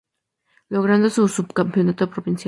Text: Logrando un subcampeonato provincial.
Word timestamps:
Logrando 0.75 1.07
un 1.17 1.29
subcampeonato 1.29 2.09
provincial. 2.09 2.39